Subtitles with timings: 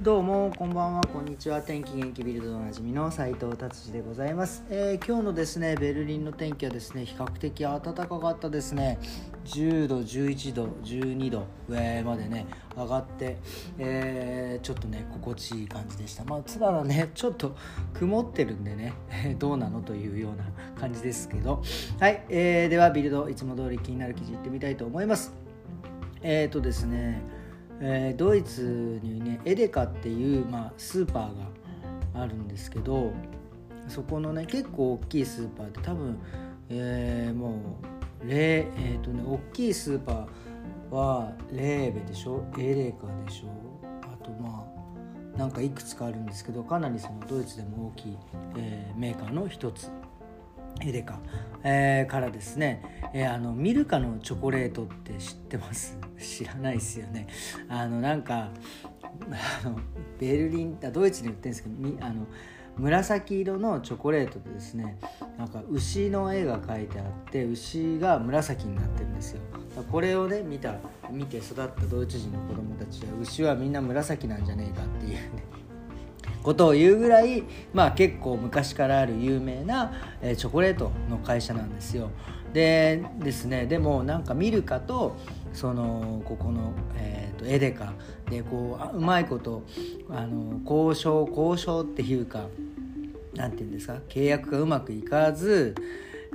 [0.00, 1.00] どうもこんばんは。
[1.12, 1.60] こんにちは。
[1.60, 9.00] 天気元気ビルドでおなじみの斉藤達治でございます、えー、今日のですねベルリンの天気はですね比較的暖かかったですね。
[9.46, 13.38] 10度11度12度上までね上がって、
[13.76, 16.24] えー、ちょっとね心地いい感じでした。
[16.24, 17.56] まあつららねちょっと
[17.94, 18.94] 曇ってるんでね
[19.40, 20.44] どうなのというような
[20.80, 21.60] 感じですけど。
[21.98, 25.34] はい、えー、ではビルドいつも通り気になる記事いってみたいと思います。
[26.22, 27.20] えっ、ー、とですね
[27.80, 33.12] えー、ドイツにねエデカっていう、まあ、スーパーがあるんですけど
[33.86, 36.18] そこのね結構大きいスーパーで多分、
[36.68, 37.80] えー、も
[38.22, 42.44] うレえっ、ー、とね大きいスーパーはレーベでしょ？
[42.58, 43.48] エレカでしょ？
[44.02, 44.66] あとま
[45.36, 48.18] あなんかいくつかあるんですけどかなりそのドイツでも大きい、
[48.56, 49.90] えー、メーカーの一つ。
[50.80, 51.18] エデカ、
[51.64, 55.98] えー、からですね、えー、あのミルカのチョコレートって知ってます？
[56.18, 57.26] 知らないですよね。
[57.68, 58.50] あのなんか
[59.64, 59.78] あの
[60.18, 62.26] ベルリンドイツに売ってるんですけどあの
[62.76, 64.98] 紫色のチョコレートでですね
[65.36, 69.40] なんか牛の絵が描いてあって牛が紫になってるんですよ。
[69.90, 70.74] これをね見た
[71.10, 75.20] 見て育ったドイツ人の子供たちは牛はみんな紫なんじゃねえかっていうね。
[76.42, 82.10] ことを言うぐらい、まあ、結構昔からある有名な、え、チョコレートの会社なんですよ。
[82.52, 85.16] でですねでもなんかミルカと
[85.52, 87.92] そのここの、えーと、エデカ
[88.30, 89.64] でこううまいこと
[90.08, 92.46] あの交渉交渉っていうか
[93.34, 95.74] 何て言うんですか契約がうまくいかず、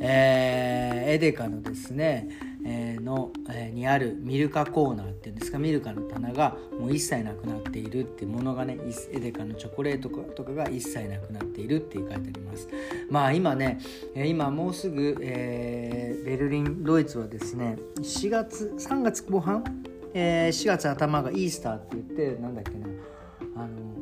[0.00, 2.28] えー、エデカのですね
[2.64, 3.32] の、
[3.72, 8.78] にあるミルカコーナーっていうんですかミルカの棚がもう一切なくなっているってものがね
[9.12, 12.68] エデカのチョコレートとかが一切なくなっているって書いてあります。
[13.10, 13.80] まあ今ね
[14.14, 19.64] 今もうすぐ、えー、ベルリンドイツはですね4月3月後半、
[20.14, 22.86] えー、4月頭がイースターって言ってなんだっけな
[23.56, 23.92] あの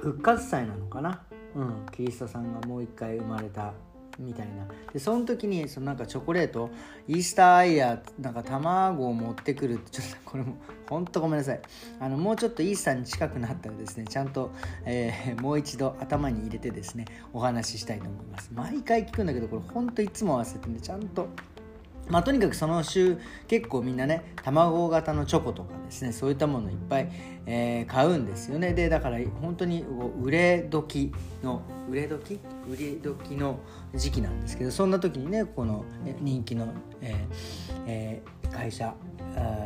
[0.00, 1.22] 復活祭なのかな？
[1.54, 3.72] うんキリストさんがもう一回生まれた
[4.18, 4.66] みたいな。
[4.92, 6.70] でその時にそのなんかチョコレート
[7.08, 10.56] イースターアイやなんか卵を持ってくるちょっとこれも
[10.88, 11.60] ほんとごめんなさい。
[12.00, 14.50] あのもうちょっとイースターに近くなったらですねちゃんと、
[14.84, 18.50] えー、もう一度頭に入れてですねお話ししたいと思います。
[18.54, 21.28] 毎回聞くんだけどこれほんといつも合わせてねちゃんと
[22.08, 27.10] まあ、とにかくその週結構みんなね卵型のチョコとかですねそういったものいっぱい、
[27.46, 28.74] えー、買うんですよね。
[28.74, 29.84] でだから本当に
[30.22, 31.12] 売れ時
[31.42, 32.40] の売れ時？
[32.68, 33.58] 売れ時の
[33.94, 35.84] 時期なんですけどそんな時にねこの
[36.20, 36.68] 人気の、
[37.00, 38.94] えーえー、会社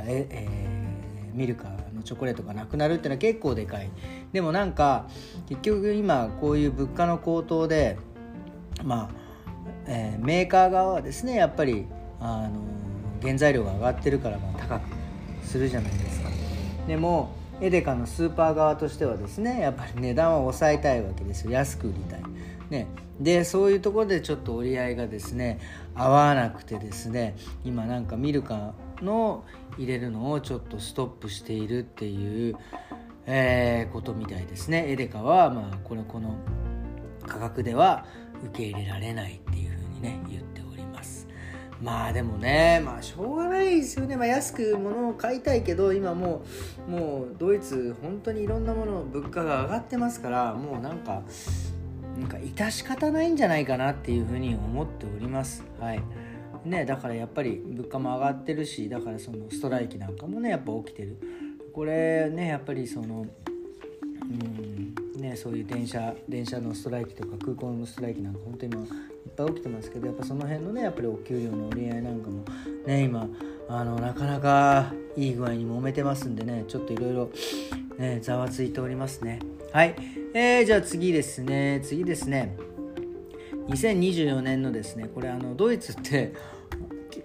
[0.06, 3.91] ええー、ミルカのチョコレートがなくなるっていうのは結構でかい。
[4.32, 5.09] でもなんか
[5.48, 7.98] 結局今こういう物価の高騰で
[8.84, 9.10] まあ、
[9.87, 11.87] えー、メーカー側はですねやっぱり
[12.20, 12.60] あの
[13.22, 14.88] 原材料が上がってるからまあ高く
[15.44, 16.28] するじゃないですか。
[16.86, 21.50] でもエデカのスーパー側としてはですねやっぱり値段は抑えたいわけですよ。
[21.50, 22.22] 安く売りたい、
[22.70, 22.86] ね、
[23.20, 25.58] でそういうところでちょっと折り合いがですね
[25.94, 29.44] 合わなくてですね今なんかミルカの
[29.76, 32.56] 入れるのをちょっとストップしているっていう、
[33.26, 34.84] えー、ことみたいですね。
[34.88, 36.36] エデカはまあこれこの
[37.26, 38.06] 価格では
[38.44, 40.60] 受け入れられないっていうふうにね言って
[41.83, 46.43] まあでもねまあしょうがないですよね、まあ、安く物を買いたいけど今も
[46.89, 51.22] うもうドイツ本当にいろんなもの物価が上がってますからもうなんか
[52.19, 55.65] なんか致し方ないんじゃないかなっていうふうに思っております。
[55.78, 56.03] はい。
[56.65, 61.16] ねだからやっぱり物価も上がってるしだからそのストライキなんかもねやっぱ起きてる。
[61.72, 63.25] これねやっぱりその
[64.22, 68.87] うんねそういう電車電車のストライキとか空港のストライキなんか本当に今
[69.38, 72.44] ぱい起きてますけどやっぱその辺のねやっぱりお給料の折り合いなんかも
[72.87, 73.28] ね今
[73.69, 77.31] あのなかなかいい具合に揉めてますんでねちょっといろいろ
[78.21, 79.41] ざわついておりますね。
[79.72, 79.94] はい、
[80.34, 81.81] えー、じゃあ次ですね。
[81.84, 82.56] 次ですね。
[83.69, 86.32] 2024年のですねこれあのドイツって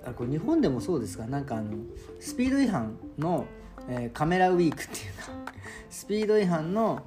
[0.06, 1.26] あこれ日本でもそうですか？
[1.26, 1.72] なんかあの
[2.20, 3.46] スピード違反の、
[3.88, 5.54] えー、カメラウィークっていうか
[5.90, 7.06] スピード違反の、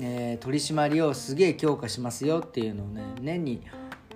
[0.00, 3.62] えー、取り締まりをすげえ強化しますよっていうのをね年に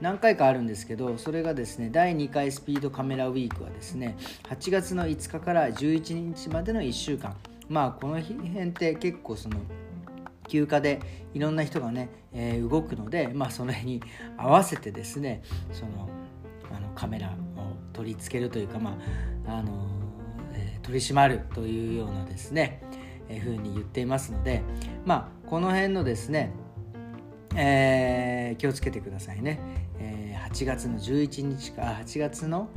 [0.02, 4.18] 何回かあるんですけどそれがですね第2回スピードカメラウィークはですね
[4.50, 7.36] 8月の5日から11日までの1週間。
[7.68, 9.56] まあこの辺って結構その
[10.48, 11.00] 休暇で
[11.32, 14.02] いろんな人がね、えー、動くので、まあ、その辺に
[14.36, 16.10] 合わせてですねその
[16.70, 17.32] あのカメラを
[17.92, 18.98] 取り付けるというか、ま
[19.46, 19.86] ああの
[20.52, 22.82] えー、取り締まるというようなですね、
[23.28, 24.62] えー、ふうに言っていますので、
[25.06, 26.52] まあ、この辺のですね、
[27.54, 29.60] えー、気をつけてくださいね。
[30.52, 32.68] 8月の11日か8月の、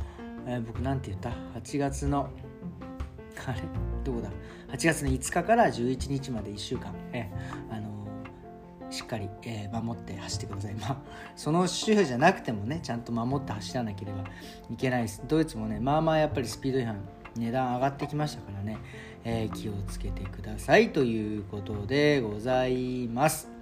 [0.46, 1.30] えー、僕なんて言った
[1.60, 2.30] ？8月の
[3.46, 3.60] あれ
[4.02, 4.30] どこだ
[4.74, 7.30] ？8月の5日から11日まで1週間、え
[7.70, 7.90] あの
[8.90, 10.74] しっかり、えー、守って走ってください。
[10.74, 10.96] まあ、
[11.36, 14.24] その週じゃなくてもね、ちゃんと守って走らなければ
[14.70, 15.22] いけないです。
[15.28, 17.00] ドイツもね、まあまあやっぱりスピード違反、
[17.36, 18.78] 値段上がってきましたからね、
[19.24, 23.55] えー、気をつけてくださいということでございます。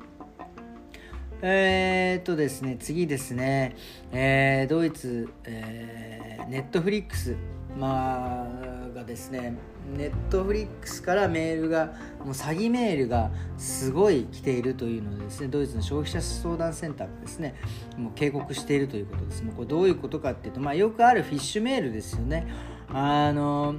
[1.47, 3.77] えー、っとですね、次ですね、
[4.13, 7.37] えー、ドイツ、えー、ネットフリックス、
[7.79, 9.55] まあ、がですね、
[9.95, 17.55] ネットフリックスからメールがもう詐欺メールがすごい来ているというのでですねドイツの消費者相談センターがですね
[17.99, 19.45] もう警告しているということです。
[19.45, 22.47] もうこれどういうことかっていうと、まあ、よくあるフィッシュメールですよね。
[22.89, 23.75] あの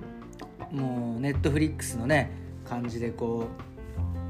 [0.72, 2.30] もうネットフリックスのね
[2.64, 3.75] 感じでこう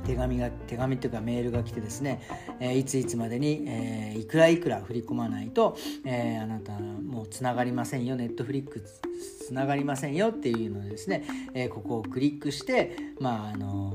[0.05, 2.21] 手紙が手紙っていうかメールが来てですね、
[2.59, 9.01] えー、いついつまでに、えー、いくらいくら振り込まないと、えー、あなたもうつながりませんよネットフリックス
[9.47, 11.23] つながりませんよっていうのでですね、
[11.53, 13.93] えここをクリックしてまああの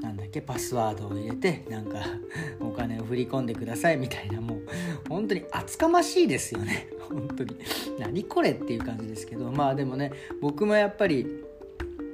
[0.00, 1.98] なんだっけパスワードを入れてなんか
[2.60, 4.60] お金を振り込んでくださいみたいなもう
[5.08, 6.88] 本当に厚かましいですよね。
[7.08, 7.56] 本当に。
[7.98, 11.44] 何これっていう感じですけどまあでもね僕もやっぱり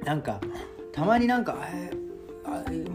[0.05, 0.41] なんか
[0.91, 2.02] たまになんか、えー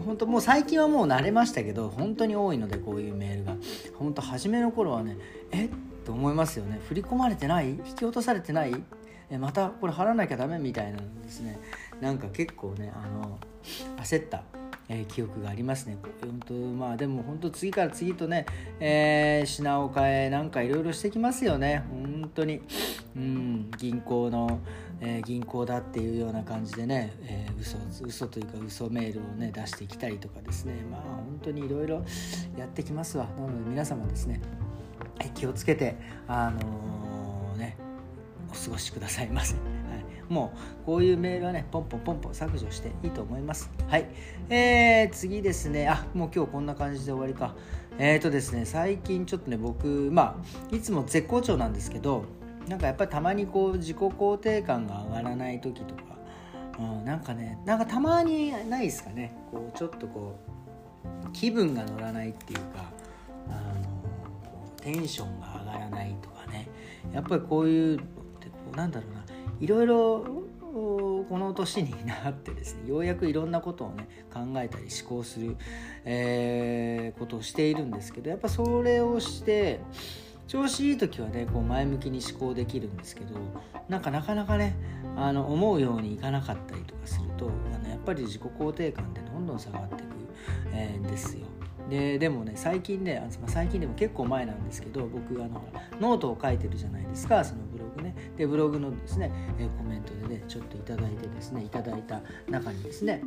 [0.09, 3.53] 本当もう最近はもう慣れましたけど本当に多いのでこういうメールが。
[3.93, 5.17] 本当初めの頃はね
[5.51, 5.65] え？
[5.65, 5.69] っ
[6.03, 6.81] と思いますよね。
[6.87, 7.73] 振り込まれてない？
[7.73, 8.73] 引き落とされてない？
[9.29, 10.57] えまたこれ払わなきゃダメ？
[10.57, 11.59] みたいなんですね。
[12.01, 13.37] なんか結構ねあの
[13.97, 14.41] 焦った。
[14.89, 15.97] えー、記憶がありますね。
[16.21, 18.45] 本当まあでも本当次から次とね、
[18.79, 21.85] えー、品を変えなんかいろいろしてきますよね。
[21.89, 22.61] 本当に、
[23.15, 24.59] うん、銀行の、
[24.99, 32.03] えー、銀行だっていうような感じでね、えー、嘘嘘というか嘘メールをね出してきたりとかですねまあ本当にいろいろ
[32.57, 34.41] やってきますわなので皆様ですね
[35.35, 35.95] 気をつけて
[36.27, 37.77] あの、ね
[38.51, 39.78] お過ごしくださいませ。
[40.29, 40.53] も
[40.83, 43.69] うこういうメールはねポンポンポンポン削除していいと思います。
[43.87, 44.07] はい。
[44.49, 45.87] えー、次ですね。
[45.87, 47.55] あもう今日こんな感じで終わりか。
[47.97, 50.41] えーとですね最近ちょっとね僕ま
[50.71, 52.23] あいつも絶好調なんですけど
[52.67, 56.03] なんかやっぱりたまにこう自己肯定感が上がらない時とか、
[56.79, 59.35] うん、なんかねなんかたまにないですかね。
[59.51, 60.39] こうちょっとこ
[61.25, 62.85] う気分が乗らないっていうか
[63.49, 66.67] あのテンションが上がらないとかね。
[67.11, 67.99] やっぱりこういう
[68.75, 69.38] なんだろうな。
[69.59, 70.25] いろいろ
[70.59, 75.57] この年になってですねようやくいろんなことをね考えたり思考する、
[76.05, 79.79] えー、ことをしているんですけどやっぱそれをして
[80.47, 83.35] 調子いい時はねこう前向きに思考できるんですけど
[83.87, 84.75] なんかなかなかね
[85.15, 90.03] あの思うようにいかなかったりとかするとあのやっぱり自己肯定感ってどんどん下がっていく、
[90.73, 91.45] えー、んですよ。
[91.89, 95.63] ででもね最近ね最近でも結構前なんですけど僕あの
[95.99, 97.61] ノートを書いてるじゃないですかその
[97.99, 103.21] ねでブログのですね、えコメントでねちょっといただいてですねいただいた中にですね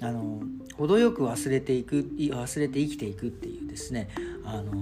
[0.00, 0.40] あの
[0.76, 4.08] 程よく忘れていく忘れて生きていくっていうですね
[4.44, 4.72] あの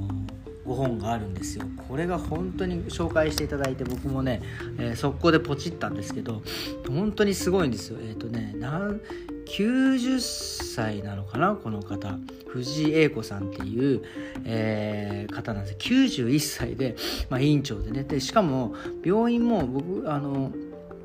[0.67, 1.65] 5本があるんですよ。
[1.88, 4.43] これが本当に紹介していただいて僕もね、
[4.79, 6.43] えー、速攻でポチったんですけど
[6.88, 7.99] 本当にすごいんですよ。
[8.03, 9.00] えっ、ー、とねなん
[9.47, 12.19] 90歳なのかなこの方。
[12.49, 14.03] 藤井英子さんっていう、
[14.45, 15.77] えー、方なんです。
[15.79, 16.97] 91歳で、
[17.29, 20.53] まあ、院長でねでしかも病院も僕あの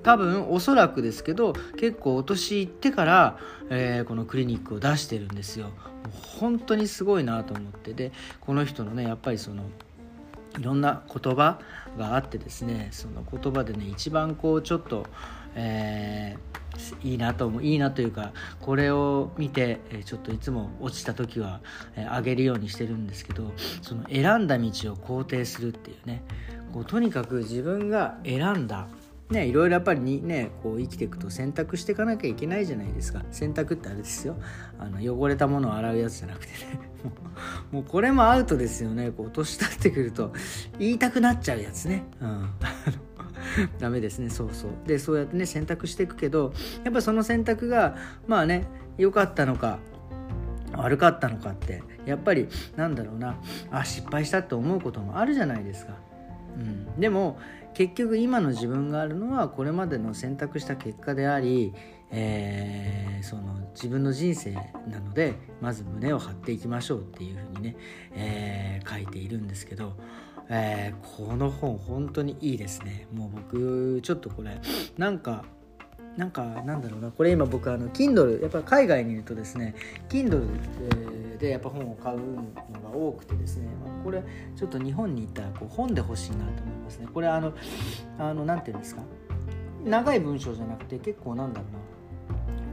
[0.03, 3.37] 多分おそらくですけど結構お年いってから、
[3.69, 5.69] えー、このクリニックを出してるんですよ。
[6.39, 7.93] 本当にすごいなと思って。
[7.93, 9.63] でこの人のねやっぱりその
[10.59, 11.59] いろんな言葉
[11.97, 15.05] があってですねその言葉でね一番こうちょっと、
[15.55, 21.61] えー、いいなと思ういいなというかこれを見てちょっといつも落ちた時は
[22.09, 26.23] あげるようにしてるんですけどその選んだ道を肯定するっていうね。
[26.71, 28.87] こうとにかく自分が選んだ。
[29.29, 33.23] ね、いろいろやっぱりにねこう生きていくと選択していかなきゃいけないじゃないですか。
[33.31, 34.35] 洗濯ってあれですよ。
[34.77, 36.79] あの汚れたものを洗うやつじゃなくてね。
[37.71, 39.11] もうこれもアウトですよね。
[39.11, 40.33] こう年取ってくると
[40.79, 42.03] 言いたくなっちゃうやつね。
[42.19, 42.49] うん。
[43.79, 44.29] ダメですね。
[44.29, 44.71] そうそう。
[44.87, 46.53] でそうやってね選択していくけど
[46.83, 47.95] やっぱその選択が
[48.27, 48.67] まあね
[48.97, 49.79] 良かったのか
[50.73, 53.35] 悪かったのかってやっぱりなんだろうな
[53.71, 55.93] あ失敗したって思うこともあるじゃないですか、
[56.57, 57.39] うん、でも
[57.73, 61.73] 結局今の自分があるのはこれまでの選択した結果であり、
[62.11, 67.75] えー、その自分の人生なのでまず胸を張っていきましょうっていうふうにね、
[68.13, 69.93] えー、書いているんですけど、
[70.49, 73.07] えー、この本本当にいいですね。
[73.13, 74.59] もう僕ちょっとこれ
[74.97, 75.45] なんか
[76.17, 77.09] なんかなんだろうな。
[77.11, 79.75] これ今僕あの Kindle やっぱ海外にいるとですね
[80.09, 80.45] Kindle
[81.41, 82.43] でやっぱ本を買うの
[82.83, 84.23] が多くてですね、まあ、これ
[84.55, 87.07] ちょっと日本に行ったらこう本で欲しいなと思いますね。
[87.11, 87.51] これあの
[88.19, 89.01] あのなんていうんですか？
[89.83, 91.79] 長い文章じゃなくて結構なんだろうな。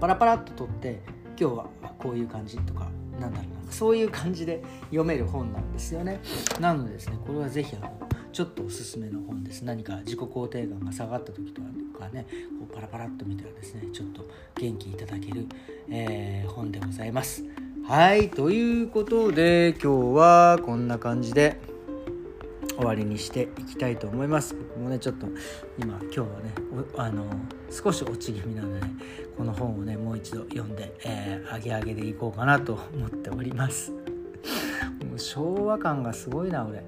[0.00, 1.00] パラパラっと取って
[1.40, 1.66] 今日は
[1.98, 3.72] こういう感じとかなんだろうな。
[3.72, 6.20] そういう感じで読める本なんですよね。
[6.60, 9.62] なのでですねこれは是非あのちょっとおすすめの本です。
[9.62, 11.62] 何か自己肯定感が下がった時と
[11.98, 12.26] かね
[12.60, 15.46] こうパラパラっと見たらですねちょっと元気いただける、
[15.88, 17.42] えー、本でございます。
[17.88, 21.58] はいということで今日はこんな感じで
[22.76, 24.54] 終わりにしていきたいと思います。
[24.54, 25.26] 僕もねちょっと
[25.78, 26.52] 今今日はね
[26.98, 27.24] あの
[27.70, 28.92] 少し落ち気味なので、ね、
[29.38, 33.90] この本をねもう一度読んで、えー、上げ上げでいこうかなと思っております。
[33.90, 36.84] もう昭和感がすごいな俺。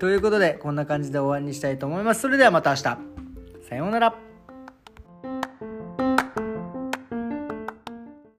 [0.00, 2.22] ということでこんな感じで終わりにしたいと思います。
[2.22, 2.82] それではまた明日。
[2.82, 4.23] さようなら。